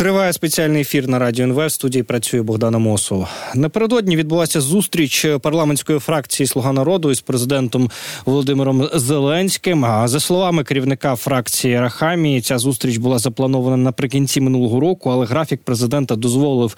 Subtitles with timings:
[0.00, 1.66] Триває спеціальний ефір на радіо НВ.
[1.66, 3.28] В студії працює Богдана Мосова.
[3.54, 7.90] Напередодні відбулася зустріч парламентської фракції Слуга народу із президентом
[8.24, 9.84] Володимиром Зеленським.
[9.84, 15.60] А за словами керівника фракції Рахамії, ця зустріч була запланована наприкінці минулого року, але графік
[15.64, 16.76] президента дозволив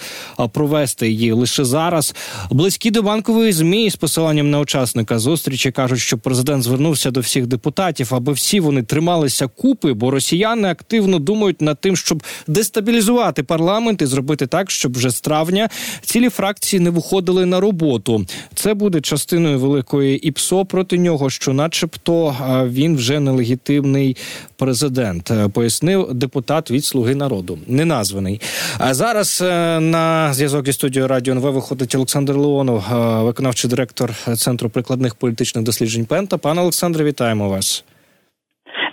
[0.52, 2.14] провести її лише зараз.
[2.50, 7.46] Близькі до банкової змі з посиланням на учасника зустрічі кажуть, що президент звернувся до всіх
[7.46, 13.42] депутатів, аби всі вони трималися купи, бо росіяни активно думають над тим, щоб дестабілізувати мобілізувати
[13.42, 15.68] парламент і зробити так, щоб вже з травня
[16.02, 18.26] цілі фракції не виходили на роботу.
[18.54, 22.36] Це буде частиною великої ІПСО проти нього, що, начебто,
[22.68, 24.16] він вже нелегітимний
[24.56, 28.40] президент, е, пояснив депутат від Слуги народу, неназваний.
[28.78, 34.12] А зараз е, на зв'язок зі студією Радіо НВ виходить Олександр Леонов, е, виконавчий директор
[34.36, 36.04] центру прикладних політичних досліджень.
[36.04, 36.38] Пента.
[36.38, 37.84] Пане Олександре, вітаємо вас.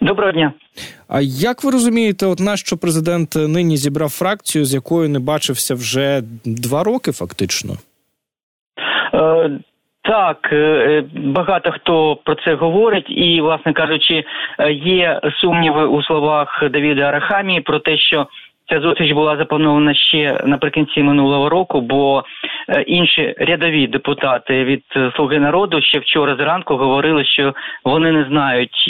[0.02, 0.54] Доброго дня.
[1.10, 6.22] А як ви розумієте, от нащо президент нині зібрав фракцію, з якою не бачився вже
[6.46, 7.74] два роки, фактично?
[9.14, 9.50] Е,
[10.04, 14.24] так, е, багато хто про це говорить, і, власне кажучи,
[14.60, 18.28] е, є сумніви у словах Давіда Арахамії про те, що
[18.70, 22.24] ця зустріч була запланована ще наприкінці минулого року, бо
[22.70, 24.84] е, інші рядові депутати від
[25.16, 28.90] Слуги народу ще вчора зранку говорили, що вони не знають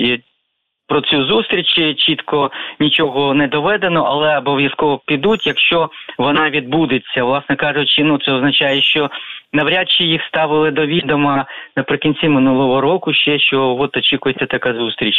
[0.90, 7.24] про цю зустріч чітко нічого не доведено, але обов'язково підуть, якщо вона відбудеться.
[7.24, 9.10] Власне кажучи, ну це означає, що
[9.54, 11.46] навряд чи їх ставили до відома
[11.78, 13.14] наприкінці минулого року.
[13.14, 15.16] Ще що от очікується така зустріч.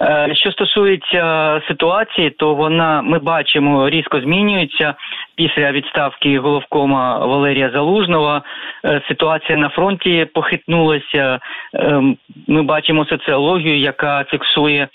[0.00, 4.94] Е, що стосується ситуації, то вона ми бачимо різко змінюється
[5.36, 8.42] після відставки головкома Валерія Залужного.
[8.84, 11.40] Е, ситуація на фронті похитнулася.
[11.74, 14.88] Ем, ми бачимо соціологію, яка фіксує.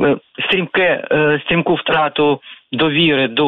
[0.00, 0.16] Е,
[0.48, 2.40] стрімке е, стрімку втрату
[2.72, 3.46] довіри до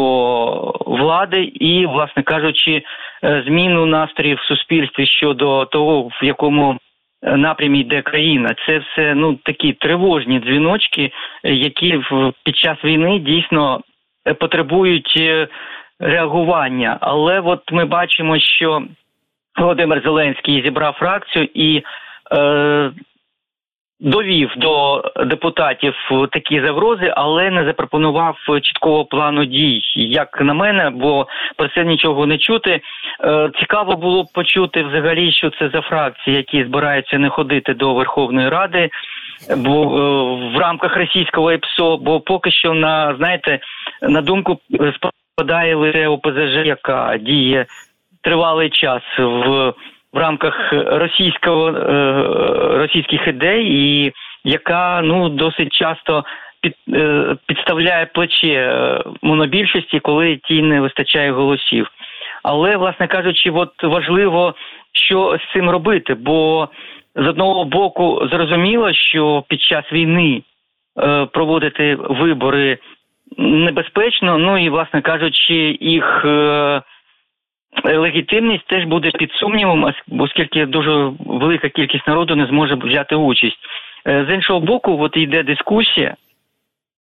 [0.86, 2.83] влади і, власне кажучи,
[3.25, 6.78] е, зміну настроїв в суспільстві щодо того, в якому
[7.22, 8.55] напрямі йде країна.
[8.67, 11.11] Це все ну такі тривожні дзвіночки,
[11.45, 12.01] які
[12.45, 13.80] під час війни дійсно
[14.40, 15.23] потребують
[16.01, 16.98] реагування.
[17.01, 18.83] Але от ми бачимо, що
[19.58, 21.83] Володимир Зеленський зібрав фракцію і.
[24.01, 25.95] Довів до депутатів
[26.33, 29.80] такі загрози, але не запропонував чіткого плану дій.
[29.95, 31.27] Як на мене, бо
[31.57, 32.80] про це нічого не чути.
[33.24, 37.95] Е, цікаво було б почути взагалі, що це за фракції, які збираються не ходити до
[37.95, 38.90] Верховної Ради,
[39.56, 43.58] бо е, в рамках російського ЕПСО, бо поки що на знаєте
[44.02, 44.58] на думку
[45.36, 47.67] спадає лише ОПЗЖ, яка діє
[48.23, 49.73] тривалий час в
[50.17, 52.23] в рамках російського е,
[52.79, 54.13] російських ідей, і
[54.45, 56.25] яка ну досить часто
[56.61, 61.89] під, е, підставляє плече е, монобільшості, коли тій не вистачає голосів.
[62.43, 64.55] Але, власне кажучи, от важливо,
[64.93, 66.69] що з цим робити, бо
[67.15, 70.43] з одного боку зрозуміло, що під час війни
[70.98, 72.79] е, проводити вибори
[73.39, 76.27] небезпечно, ну і власне кажучи, їх.
[77.85, 83.59] Легітимність теж буде під сумнівом, оскільки дуже велика кількість народу не зможе взяти участь.
[84.09, 86.15] Е, з іншого боку, от йде дискусія,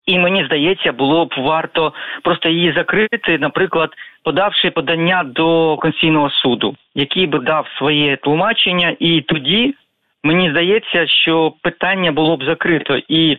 [0.06, 1.94] і мені здається, було б варто
[2.24, 3.90] просто її закрити, наприклад,
[4.24, 9.76] подавши подання до Конституційного суду, який би дав своє тлумачення, і тоді
[10.24, 13.38] мені здається, що питання було б закрито і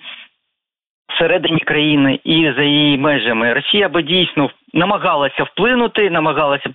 [1.14, 6.70] всередині країни, і за її межами Росія би дійсно намагалася вплинути, намагалася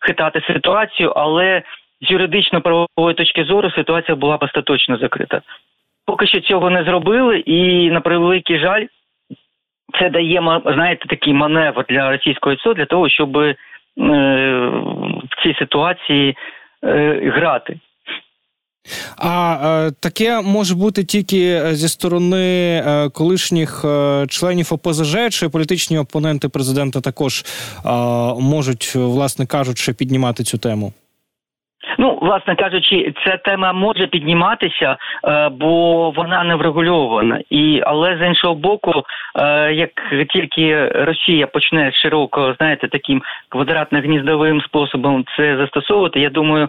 [0.00, 1.62] хитати ситуацію, але
[2.00, 5.40] з юридично-правової точки зору ситуація була б остаточно закрита.
[6.06, 8.86] Поки що цього не зробили, і на превеликий жаль,
[9.98, 13.56] це дає знаєте, такий маневр для російського ЦО для того, щоб е,
[15.30, 16.36] в цій ситуації
[16.84, 17.78] е, грати.
[19.16, 19.58] А
[19.88, 26.48] е, таке може бути тільки зі сторони е, колишніх е, членів ОПЗЖ, чи політичні опоненти
[26.48, 27.44] президента також
[27.86, 27.90] е,
[28.40, 30.92] можуть, власне кажучи, піднімати цю тему.
[31.98, 37.40] Ну, власне кажучи, ця тема може підніматися, е, бо вона не врегульована.
[37.50, 38.92] І але з іншого боку,
[39.38, 39.90] е, як
[40.28, 46.68] тільки Росія почне широко, знаєте, таким квадратно-гніздовим способом це застосовувати, я думаю,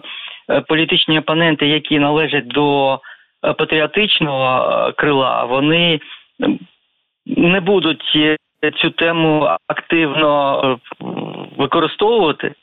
[0.68, 6.00] політичні опоненти, які належать до е, патріотичного е, крила, вони
[7.26, 8.18] не будуть
[8.80, 10.78] цю тему активно
[11.56, 12.54] використовувати.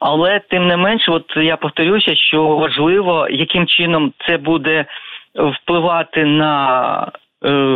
[0.00, 4.84] Але тим не менш, от я повторюся, що важливо, яким чином це буде
[5.34, 7.12] впливати на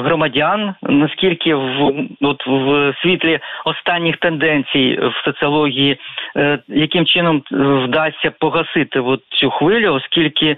[0.05, 5.97] громадян, наскільки в от в світлі останніх тенденцій в соціології,
[6.69, 10.57] яким чином вдасться погасити от цю хвилю, оскільки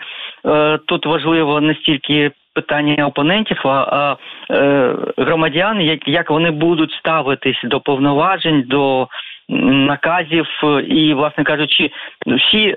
[0.87, 4.17] тут важливо не стільки питання опонентів, а
[5.19, 9.09] громадян, як вони будуть ставитись до повноважень, до
[9.49, 10.47] наказів,
[10.89, 11.91] і, власне кажучи,
[12.27, 12.77] всі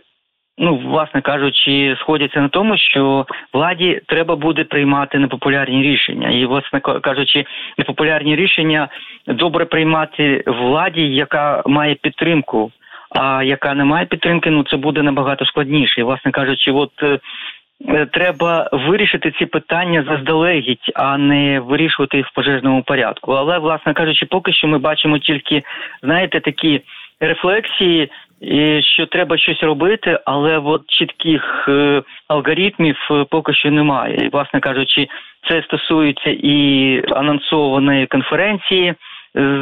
[0.58, 6.80] ну, власне кажучи, сходяться на тому, що владі треба буде приймати непопулярні рішення, і власне
[6.80, 7.46] кажучи,
[7.78, 8.88] непопулярні рішення
[9.28, 12.72] добре приймати владі, яка має підтримку.
[13.16, 16.02] А яка не має підтримки, ну це буде набагато складніше.
[16.02, 17.20] І, власне кажучи, от е,
[17.90, 23.32] е, треба вирішити ці питання заздалегідь, а не вирішувати їх в пожежному порядку.
[23.32, 25.64] Але, власне кажучи, поки що ми бачимо тільки,
[26.04, 26.82] знаєте, такі
[27.20, 28.10] рефлексії
[28.44, 34.16] і що треба щось робити, але от чітких е, алгоритмів е, поки що немає.
[34.16, 35.08] І, власне кажучи,
[35.50, 38.94] це стосується і анонсованої конференції.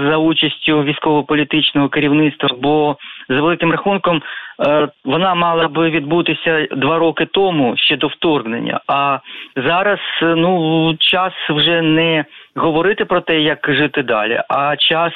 [0.09, 2.97] За участю військово-політичного керівництва, бо
[3.29, 4.21] за великим рахунком
[4.67, 8.79] е, вона мала би відбутися два роки тому ще до вторгнення.
[8.87, 9.19] А
[9.55, 12.25] зараз ну час вже не
[12.55, 15.13] говорити про те, як жити далі, а час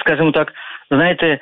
[0.00, 0.52] скажімо так,
[0.90, 1.38] знаєте, Е,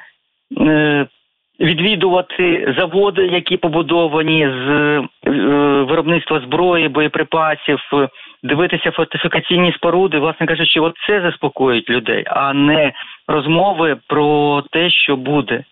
[1.61, 5.03] відвідувати заводи, які побудовані з е,
[5.83, 7.79] виробництва зброї, боєприпасів,
[8.43, 12.93] дивитися фортифікаційні споруди, власне кажучи, от це заспокоїть людей, а не
[13.29, 15.65] розмови про те, що буде.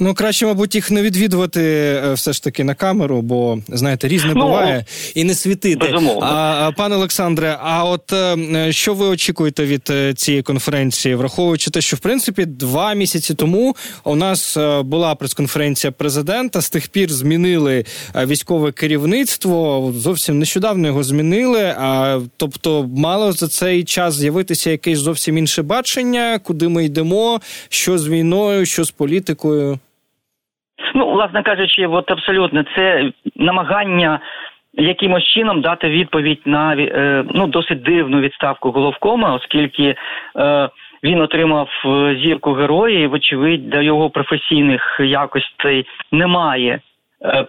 [0.00, 4.32] Ну, краще, мабуть, їх не відвідувати е, все ж таки на камеру, бо знаєте, різне
[4.34, 5.86] ну, буває і не світити.
[5.86, 6.26] Безумовно.
[6.26, 11.80] А пане Олександре, а от е, що ви очікуєте від е, цієї конференції, враховуючи те,
[11.80, 16.60] що в принципі два місяці тому у нас була прес-конференція президента.
[16.60, 19.92] З тих пір змінили військове керівництво.
[19.96, 21.62] Зовсім нещодавно його змінили.
[21.78, 27.98] А тобто, мало за цей час з'явитися якесь зовсім інше бачення, куди ми йдемо, що
[27.98, 29.77] з війною, що з політикою.
[30.94, 34.20] Ну, власне кажучи, от абсолютно це намагання
[34.72, 39.94] якимось чином дати відповідь на е, ну досить дивну відставку головкома, оскільки
[40.36, 40.68] е,
[41.04, 46.80] він отримав е, зірку героя, і вочевидь до його професійних якостей немає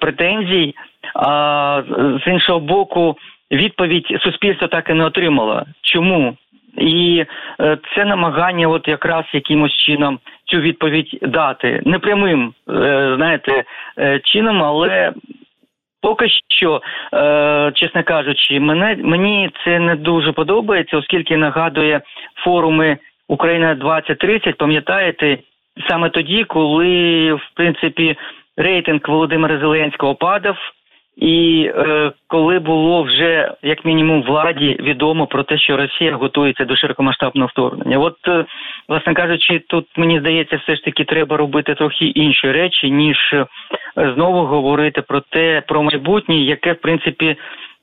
[0.01, 0.75] претензій.
[1.15, 1.81] А
[2.25, 3.17] з іншого боку,
[3.51, 5.65] відповідь суспільство так і не отримало.
[5.81, 6.37] Чому?
[6.77, 7.25] І
[7.61, 13.63] е, це намагання, от якраз якимось чином цю відповідь дати непрямим, е, знаєте,
[13.99, 15.13] е, чином, але
[16.01, 16.81] поки що,
[17.73, 22.01] чесно кажучи, мене мені це не дуже подобається, оскільки нагадує
[22.43, 25.37] форуми Україна 2030 Пам'ятаєте,
[25.89, 28.17] саме тоді, коли в принципі
[28.57, 30.57] рейтинг Володимира Зеленського падав.
[31.19, 36.75] І е, коли було вже як мінімум владі відомо про те, що Росія готується до
[36.75, 38.45] широкомасштабного вторгнення, от е,
[38.89, 43.45] власне кажучи, тут мені здається, все ж таки треба робити трохи інші речі, ніж е,
[43.95, 47.35] знову говорити про те, про майбутнє, яке в принципі.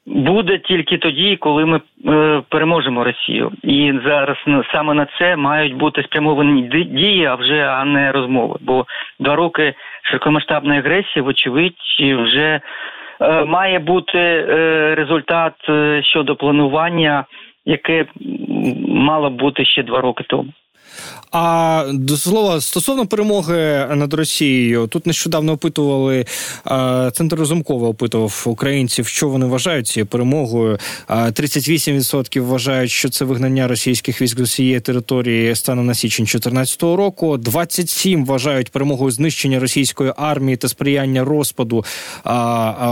[0.08, 4.36] Буде тільки тоді, коли ми е, переможемо Росію, і зараз
[4.72, 8.56] саме на це мають бути спрямовані дії, а вже а не розмови.
[8.60, 8.86] Бо
[9.20, 12.60] два роки широкомасштабної агресії, вочевидь, вже
[13.46, 17.24] має бути е, результат е, щодо планування,
[17.64, 18.06] яке
[18.88, 20.52] мало бути ще два роки тому.
[21.30, 26.26] А до слова стосовно перемоги над Росією, тут нещодавно опитували
[27.12, 30.78] центр Розумкова опитував українців, що вони вважають цією перемогою.
[31.08, 37.36] 38% вважають, що це вигнання російських військ з усієї території станом на січень 2014 року.
[37.36, 41.84] 27% вважають перемогою знищення російської армії та сприяння розпаду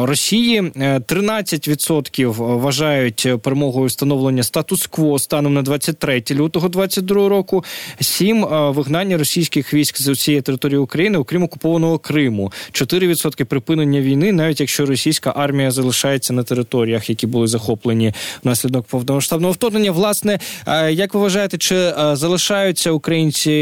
[0.02, 0.60] Росії.
[0.60, 2.26] 13%
[2.58, 7.64] вважають перемогою встановлення статус-кво станом на 23 лютого 2022 року
[8.00, 14.32] сім е, вигнання російських військ з усієї території України, окрім окупованого Криму, 4% припинення війни,
[14.32, 18.12] навіть якщо російська армія залишається на територіях, які були захоплені
[18.44, 19.92] внаслідок повномасштабного вторгнення.
[19.92, 20.38] Власне,
[20.68, 23.52] е, як ви вважаєте, чи е, залишаються українці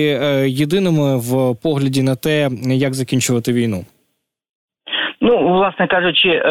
[0.46, 3.84] єдиними в погляді на те, як закінчувати війну?
[5.20, 6.42] Ну, власне кажучи,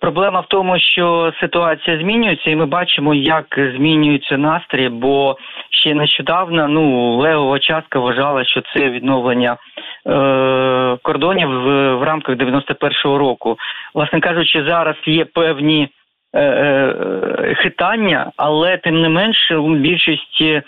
[0.00, 4.88] Проблема в тому, що ситуація змінюється, і ми бачимо, як змінюється настрій.
[4.88, 5.36] Бо
[5.70, 9.56] ще нещодавно ну левова частка вважала, що це відновлення
[10.06, 13.58] е, кордонів в, в рамках 91-го року.
[13.94, 15.88] Власне кажучи, зараз є певні
[16.34, 20.62] е, е, хитання, але тим не менше, більшість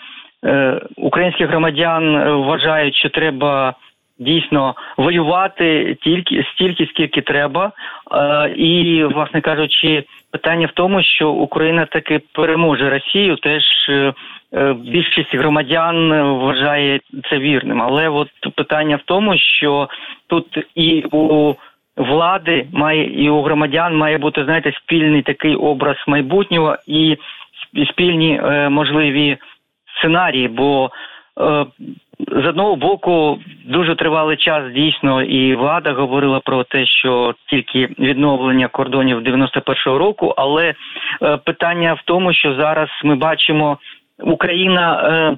[0.45, 3.75] е, українських громадян вважають, що треба
[4.19, 7.71] дійсно воювати тільки стільки, скільки треба,
[8.11, 14.13] е, і, власне кажучи, питання в тому, що Україна таки переможе Росію, теж е,
[14.53, 16.99] е, більшість громадян вважає
[17.29, 17.81] це вірним.
[17.81, 19.89] Але от питання в тому, що
[20.27, 21.55] тут і у
[21.97, 27.17] влади має і у громадян має бути знаєте спільний такий образ майбутнього і
[27.89, 29.37] спільні можливі
[29.97, 30.47] сценарії.
[30.47, 30.91] Бо
[32.27, 38.67] з одного боку дуже тривалий час дійсно і влада говорила про те, що тільки відновлення
[38.67, 40.73] кордонів 91-го року, але
[41.21, 43.77] е, питання в тому, що зараз ми бачимо
[44.19, 45.03] Україна.
[45.03, 45.37] Е,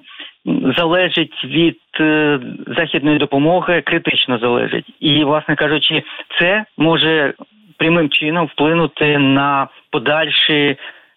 [0.78, 2.40] Залежить від е,
[2.78, 6.04] західної допомоги, критично залежить, і, власне кажучи,
[6.40, 7.34] це може
[7.78, 10.76] прямим чином вплинути на подальші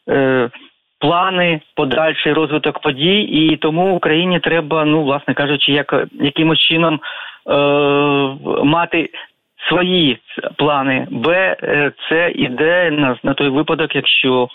[0.08, 0.50] е,
[0.98, 7.00] плани, подальший розвиток подій, і тому Україні треба, ну власне кажучи, як якимось чином
[7.50, 7.54] е,
[8.64, 9.10] мати
[9.68, 10.18] свої
[10.56, 11.06] плани.
[11.10, 14.48] Б е, це іде на, на той випадок, якщо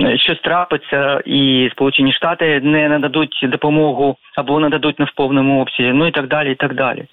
[0.00, 5.92] е, щось трапиться, і Сполучені Штати не нададуть допомогу або нададуть не в повному обсязі,
[5.92, 7.04] ну і так далі, і так далі.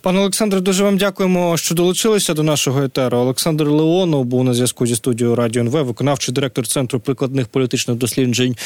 [0.00, 3.18] Пане Олександре, дуже вам дякуємо, що долучилися до нашого етеру.
[3.18, 8.56] Олександр Леонов був на зв'язку зі студією Радіо НВ, виконавчий директор центру прикладних політичних досліджень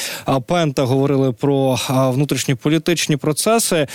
[0.47, 0.83] Пента.
[0.83, 3.87] Говорили про внутрішні політичні процеси.